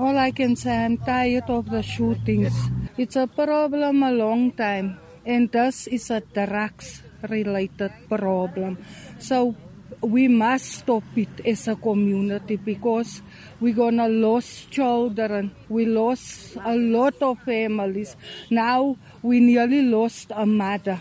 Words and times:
All 0.00 0.16
I 0.16 0.30
can 0.30 0.56
say, 0.56 0.72
I'm 0.86 0.96
tired 0.96 1.50
of 1.50 1.68
the 1.68 1.82
shootings. 1.82 2.56
It's 2.96 3.16
a 3.16 3.26
problem 3.26 4.02
a 4.02 4.10
long 4.10 4.50
time, 4.50 4.96
and 5.26 5.52
this 5.52 5.86
is 5.88 6.08
a 6.08 6.22
drugs 6.22 7.02
related 7.28 7.92
problem. 8.08 8.78
So 9.18 9.54
we 10.00 10.26
must 10.26 10.80
stop 10.80 11.04
it 11.16 11.44
as 11.44 11.68
a 11.68 11.76
community 11.76 12.56
because 12.56 13.20
we're 13.60 13.76
gonna 13.76 14.08
lose 14.08 14.64
children. 14.72 15.52
We 15.68 15.84
lost 15.84 16.56
a 16.64 16.74
lot 16.76 17.20
of 17.20 17.44
families. 17.44 18.16
Now 18.48 18.96
we 19.20 19.40
nearly 19.40 19.82
lost 19.82 20.32
a 20.32 20.46
mother. 20.46 20.98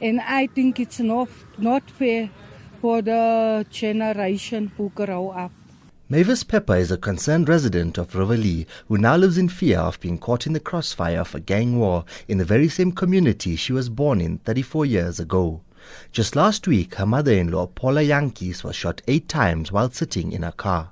And 0.00 0.18
I 0.22 0.46
think 0.46 0.80
it's 0.80 1.00
not, 1.00 1.28
not 1.58 1.90
fair 1.90 2.30
for 2.80 3.02
the 3.02 3.66
generation 3.68 4.72
who 4.78 4.88
grow 4.96 5.28
up. 5.28 5.52
Mavis 6.12 6.42
Pepper 6.42 6.74
is 6.74 6.90
a 6.90 6.96
concerned 6.96 7.48
resident 7.48 7.96
of 7.96 8.14
Riverlea 8.14 8.66
who 8.88 8.98
now 8.98 9.14
lives 9.14 9.38
in 9.38 9.48
fear 9.48 9.78
of 9.78 10.00
being 10.00 10.18
caught 10.18 10.44
in 10.44 10.52
the 10.52 10.58
crossfire 10.58 11.20
of 11.20 11.36
a 11.36 11.38
gang 11.38 11.78
war 11.78 12.04
in 12.26 12.36
the 12.36 12.44
very 12.44 12.68
same 12.68 12.90
community 12.90 13.54
she 13.54 13.72
was 13.72 13.88
born 13.88 14.20
in 14.20 14.38
34 14.38 14.86
years 14.86 15.20
ago. 15.20 15.60
Just 16.10 16.34
last 16.34 16.66
week, 16.66 16.96
her 16.96 17.06
mother-in-law, 17.06 17.68
Paula 17.76 18.02
Jantjies 18.02 18.64
was 18.64 18.74
shot 18.74 19.00
eight 19.06 19.28
times 19.28 19.70
while 19.70 19.88
sitting 19.88 20.32
in 20.32 20.42
a 20.42 20.50
car. 20.50 20.90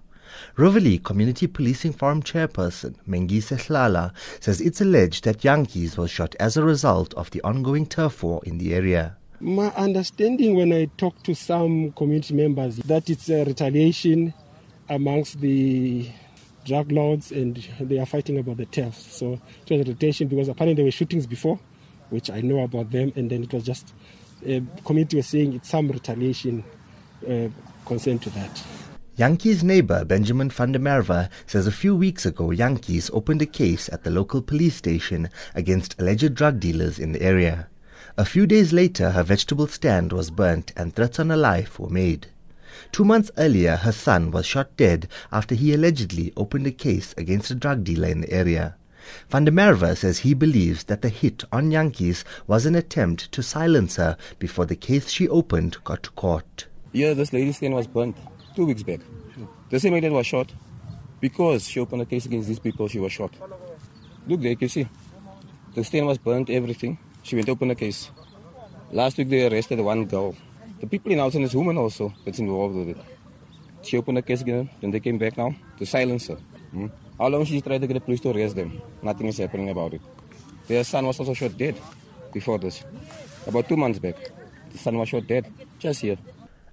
Riverlea 0.56 1.02
Community 1.02 1.48
Policing 1.48 1.94
Forum 1.94 2.22
chairperson, 2.22 2.94
Mengise 3.04 3.58
Hlala, 3.66 4.12
says 4.38 4.60
it's 4.60 4.80
alleged 4.80 5.24
that 5.24 5.38
Jantjies 5.40 5.96
was 5.96 6.12
shot 6.12 6.36
as 6.38 6.56
a 6.56 6.62
result 6.62 7.12
of 7.14 7.28
the 7.32 7.42
ongoing 7.42 7.86
turf 7.86 8.22
war 8.22 8.40
in 8.44 8.58
the 8.58 8.72
area. 8.72 9.16
My 9.40 9.72
understanding 9.74 10.54
when 10.54 10.72
I 10.72 10.88
talk 10.96 11.20
to 11.24 11.34
some 11.34 11.90
community 11.92 12.34
members 12.34 12.76
that 12.76 13.10
it's 13.10 13.28
a 13.28 13.44
retaliation 13.44 14.32
amongst 14.88 15.40
the 15.40 16.10
drug 16.64 16.92
lords 16.92 17.32
and 17.32 17.56
they 17.80 17.98
are 17.98 18.06
fighting 18.06 18.38
about 18.38 18.58
the 18.58 18.66
turf. 18.66 18.94
So 18.94 19.40
it 19.66 19.70
was 19.70 19.80
a 19.86 19.90
retaliation 19.90 20.28
because 20.28 20.48
apparently 20.48 20.74
there 20.74 20.84
were 20.84 20.90
shootings 20.90 21.26
before, 21.26 21.58
which 22.10 22.30
I 22.30 22.40
know 22.40 22.60
about 22.60 22.90
them, 22.90 23.12
and 23.16 23.30
then 23.30 23.42
it 23.44 23.52
was 23.52 23.64
just 23.64 23.94
uh, 24.44 24.60
community 24.84 25.16
was 25.16 25.26
saying 25.26 25.54
it's 25.54 25.68
some 25.68 25.88
retaliation 25.88 26.64
uh, 27.28 27.48
concerned 27.86 28.22
to 28.22 28.30
that. 28.30 28.62
Jantjies' 29.18 29.64
neighbor 29.64 30.04
Benjamin 30.04 30.48
Merwe 30.48 31.28
says 31.46 31.66
a 31.66 31.72
few 31.72 31.96
weeks 31.96 32.24
ago 32.24 32.48
Jantjies 32.48 33.10
opened 33.12 33.42
a 33.42 33.46
case 33.46 33.88
at 33.88 34.04
the 34.04 34.10
local 34.10 34.40
police 34.40 34.76
station 34.76 35.28
against 35.56 36.00
alleged 36.00 36.34
drug 36.34 36.60
dealers 36.60 37.00
in 37.00 37.12
the 37.12 37.22
area. 37.22 37.68
A 38.16 38.24
few 38.24 38.46
days 38.46 38.72
later, 38.72 39.10
her 39.10 39.24
vegetable 39.24 39.66
stand 39.66 40.12
was 40.12 40.30
burnt 40.30 40.72
and 40.76 40.94
threats 40.94 41.18
on 41.18 41.30
her 41.30 41.36
life 41.36 41.80
were 41.80 41.88
made. 41.88 42.28
Two 42.92 43.04
months 43.04 43.30
earlier, 43.36 43.76
her 43.76 43.92
son 43.92 44.30
was 44.30 44.46
shot 44.46 44.76
dead 44.76 45.08
after 45.32 45.54
he 45.54 45.74
allegedly 45.74 46.32
opened 46.36 46.66
a 46.66 46.72
case 46.72 47.14
against 47.16 47.50
a 47.50 47.54
drug 47.54 47.84
dealer 47.84 48.08
in 48.08 48.20
the 48.22 48.32
area. 48.32 48.76
Van 49.30 49.44
der 49.44 49.52
Merwe 49.52 49.96
says 49.96 50.18
he 50.18 50.34
believes 50.34 50.84
that 50.84 51.02
the 51.02 51.08
hit 51.08 51.44
on 51.50 51.70
Jantjies 51.70 52.24
was 52.46 52.66
an 52.66 52.74
attempt 52.74 53.32
to 53.32 53.42
silence 53.42 53.96
her 53.96 54.16
before 54.38 54.66
the 54.66 54.76
case 54.76 55.10
she 55.10 55.28
opened 55.28 55.82
got 55.84 56.02
to 56.02 56.10
court. 56.10 56.66
Yeah, 56.92 57.14
this 57.14 57.32
lady's 57.32 57.56
skin 57.56 57.72
was 57.72 57.86
burnt 57.86 58.16
two 58.54 58.66
weeks 58.66 58.82
back. 58.82 59.00
The 59.70 59.80
same 59.80 59.94
lady 59.94 60.08
was 60.08 60.26
shot 60.26 60.52
because 61.20 61.68
she 61.68 61.80
opened 61.80 62.02
a 62.02 62.06
case 62.06 62.26
against 62.26 62.48
these 62.48 62.58
people. 62.58 62.88
She 62.88 62.98
was 62.98 63.12
shot. 63.12 63.32
Look 64.26 64.40
there, 64.40 64.56
you 64.58 64.68
see 64.68 64.88
the 65.74 65.84
stain 65.84 66.06
was 66.06 66.18
burnt. 66.18 66.50
Everything. 66.50 66.98
She 67.22 67.36
went 67.36 67.46
to 67.46 67.52
open 67.52 67.70
a 67.70 67.74
case. 67.74 68.10
Last 68.90 69.16
week 69.18 69.28
they 69.28 69.46
arrested 69.46 69.80
one 69.80 70.06
girl. 70.06 70.34
The 70.80 70.86
people 70.86 71.10
in 71.10 71.18
Alton 71.18 71.42
is 71.42 71.54
woman 71.54 71.76
also 71.76 72.12
that's 72.24 72.38
involved 72.38 72.76
with 72.76 72.88
it. 72.90 72.98
She 73.82 73.96
opened 73.96 74.18
a 74.18 74.22
case 74.22 74.42
again, 74.42 74.70
then 74.80 74.90
they 74.90 75.00
came 75.00 75.18
back 75.18 75.36
now 75.36 75.54
to 75.78 75.84
silence 75.86 76.28
her. 76.28 76.36
Hmm? 76.70 76.86
How 77.18 77.28
long 77.28 77.44
she 77.44 77.60
tried 77.60 77.80
to 77.80 77.86
get 77.86 77.94
the 77.94 78.00
police 78.00 78.20
to 78.20 78.30
arrest 78.30 78.54
them? 78.54 78.80
Nothing 79.02 79.26
is 79.26 79.38
happening 79.38 79.70
about 79.70 79.94
it. 79.94 80.00
Their 80.68 80.84
son 80.84 81.06
was 81.06 81.18
also 81.18 81.34
shot 81.34 81.56
dead 81.58 81.76
before 82.32 82.58
this. 82.58 82.84
About 83.46 83.68
two 83.68 83.76
months 83.76 83.98
back. 83.98 84.16
The 84.70 84.78
son 84.78 84.98
was 84.98 85.08
shot 85.08 85.26
dead 85.26 85.52
just 85.78 86.02
here. 86.02 86.18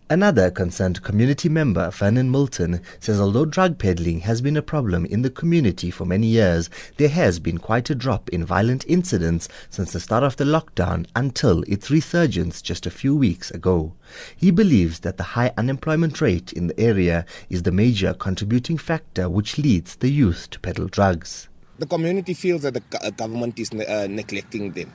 Another 0.07 0.51
concerned 0.51 1.01
community 1.01 1.49
member, 1.49 1.89
Vernon 1.89 2.29
Milton, 2.29 2.79
says 2.99 3.19
although 3.19 3.43
drug 3.43 3.79
peddling 3.79 4.19
has 4.19 4.39
been 4.39 4.55
a 4.55 4.61
problem 4.61 5.03
in 5.07 5.23
the 5.23 5.31
community 5.31 5.89
for 5.89 6.05
many 6.05 6.27
years, 6.27 6.69
there 6.97 7.09
has 7.09 7.39
been 7.39 7.57
quite 7.57 7.89
a 7.89 7.95
drop 7.95 8.29
in 8.29 8.45
violent 8.45 8.85
incidents 8.87 9.49
since 9.71 9.91
the 9.91 9.99
start 9.99 10.21
of 10.23 10.35
the 10.35 10.43
lockdown 10.43 11.07
until 11.15 11.63
its 11.63 11.89
resurgence 11.89 12.61
just 12.61 12.85
a 12.85 12.91
few 12.91 13.15
weeks 13.15 13.49
ago. 13.49 13.93
He 14.37 14.51
believes 14.51 14.99
that 14.99 15.17
the 15.17 15.23
high 15.23 15.51
unemployment 15.57 16.21
rate 16.21 16.53
in 16.53 16.67
the 16.67 16.79
area 16.79 17.25
is 17.49 17.63
the 17.63 17.71
major 17.71 18.13
contributing 18.13 18.77
factor 18.77 19.27
which 19.27 19.57
leads 19.57 19.95
the 19.95 20.11
youth 20.11 20.51
to 20.51 20.59
peddle 20.59 20.85
drugs. 20.85 21.49
The 21.79 21.87
community 21.87 22.35
feels 22.35 22.61
that 22.61 22.75
the 22.75 23.11
government 23.17 23.57
is 23.57 23.71
uh, 23.71 24.05
neglecting 24.07 24.71
them. 24.73 24.93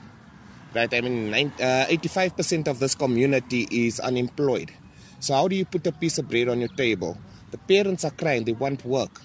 Right? 0.73 0.93
I 0.93 1.01
mean, 1.01 1.31
90, 1.31 1.61
uh, 1.61 1.85
85% 1.87 2.69
of 2.69 2.79
this 2.79 2.95
community 2.95 3.67
is 3.69 3.99
unemployed 3.99 4.71
so 5.21 5.35
how 5.35 5.47
do 5.47 5.55
you 5.55 5.65
put 5.65 5.85
a 5.85 5.91
piece 5.91 6.17
of 6.17 6.27
bread 6.27 6.49
on 6.49 6.59
your 6.59 6.69
table? 6.69 7.15
The 7.51 7.59
parents 7.59 8.03
are 8.03 8.11
crying; 8.11 8.43
they 8.43 8.53
want 8.53 8.83
work. 8.83 9.21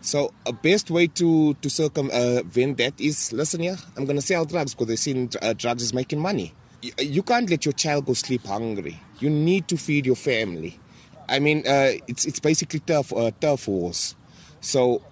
So 0.00 0.32
a 0.46 0.52
best 0.52 0.88
way 0.88 1.08
to 1.08 1.54
to 1.54 1.68
circumvent 1.68 2.78
that 2.78 2.94
is 3.00 3.32
listen 3.32 3.60
here. 3.60 3.76
I'm 3.96 4.04
going 4.04 4.16
to 4.16 4.22
sell 4.22 4.44
drugs 4.44 4.72
because 4.74 4.86
they 4.86 4.96
see 4.96 5.28
uh, 5.42 5.52
drugs 5.52 5.82
is 5.82 5.92
making 5.92 6.20
money. 6.20 6.54
You, 6.80 6.92
you, 7.00 7.22
can't 7.24 7.50
let 7.50 7.64
your 7.64 7.72
child 7.72 8.06
go 8.06 8.12
sleep 8.12 8.46
hungry. 8.46 9.00
You 9.18 9.28
need 9.28 9.66
to 9.68 9.76
feed 9.76 10.06
your 10.06 10.14
family. 10.14 10.78
I 11.28 11.40
mean, 11.40 11.66
uh, 11.66 11.98
it's 12.06 12.24
it's 12.24 12.38
basically 12.38 12.80
turf 12.80 13.12
uh, 13.12 13.32
turf 13.40 13.66
wars. 13.66 14.14
So 14.60 15.02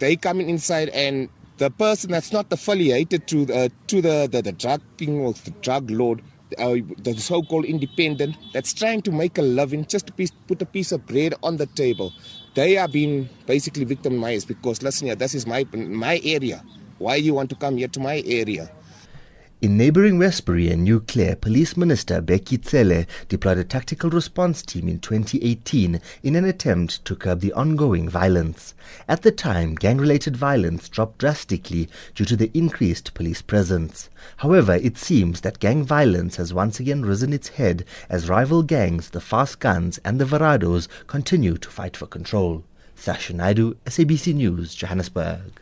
they 0.00 0.16
coming 0.16 0.50
inside 0.50 0.90
and 0.90 1.30
the 1.56 1.70
person 1.70 2.10
that's 2.10 2.32
not 2.32 2.52
affiliated 2.52 3.26
to 3.28 3.46
the 3.46 3.72
to 3.86 4.02
the, 4.02 4.28
the 4.30 4.42
the 4.42 4.52
drug 4.52 4.82
king 4.98 5.20
or 5.20 5.32
the 5.32 5.52
drug 5.62 5.90
lord 5.90 6.20
uh, 6.58 6.76
the 6.98 7.14
so-called 7.18 7.64
independent 7.64 8.36
that's 8.52 8.72
trying 8.72 9.02
to 9.02 9.12
make 9.12 9.38
a 9.38 9.42
living 9.42 9.86
just 9.86 10.06
to 10.08 10.12
piece, 10.12 10.30
put 10.46 10.62
a 10.62 10.66
piece 10.66 10.92
of 10.92 11.06
bread 11.06 11.34
on 11.42 11.56
the 11.56 11.66
table. 11.66 12.12
They 12.54 12.76
are 12.76 12.88
being 12.88 13.28
basically 13.46 13.84
victimized 13.84 14.48
because 14.48 14.82
listen 14.82 15.06
here, 15.06 15.16
this 15.16 15.34
is 15.34 15.46
my 15.46 15.66
my 15.72 16.20
area. 16.24 16.62
Why 16.98 17.16
you 17.16 17.34
want 17.34 17.50
to 17.50 17.56
come 17.56 17.76
here 17.78 17.88
to 17.88 18.00
my 18.00 18.22
area? 18.26 18.70
In 19.62 19.76
neighboring 19.76 20.18
Westbury 20.18 20.70
and 20.70 20.82
New 20.82 20.98
Clare, 20.98 21.36
Police 21.36 21.76
Minister 21.76 22.20
Bheki 22.20 22.64
Cele 22.64 23.06
deployed 23.28 23.58
a 23.58 23.62
tactical 23.62 24.10
response 24.10 24.60
team 24.60 24.88
in 24.88 24.98
2018 24.98 26.00
in 26.24 26.34
an 26.34 26.44
attempt 26.44 27.04
to 27.04 27.14
curb 27.14 27.38
the 27.38 27.52
ongoing 27.52 28.08
violence. 28.08 28.74
At 29.06 29.22
the 29.22 29.30
time, 29.30 29.76
gang-related 29.76 30.36
violence 30.36 30.88
dropped 30.88 31.18
drastically 31.18 31.88
due 32.16 32.24
to 32.24 32.34
the 32.34 32.50
increased 32.52 33.14
police 33.14 33.40
presence. 33.40 34.10
However, 34.38 34.74
it 34.74 34.98
seems 34.98 35.42
that 35.42 35.60
gang 35.60 35.84
violence 35.84 36.34
has 36.38 36.52
once 36.52 36.80
again 36.80 37.04
risen 37.04 37.32
its 37.32 37.50
head 37.50 37.84
as 38.08 38.28
rival 38.28 38.64
gangs, 38.64 39.10
the 39.10 39.20
Fast 39.20 39.60
Guns 39.60 40.00
and 40.04 40.20
the 40.20 40.24
Verados, 40.24 40.88
continue 41.06 41.56
to 41.58 41.70
fight 41.70 41.96
for 41.96 42.06
control. 42.06 42.64
Sasha 42.96 43.32
Naidu, 43.32 43.74
SABC 43.86 44.34
News, 44.34 44.74
Johannesburg. 44.74 45.61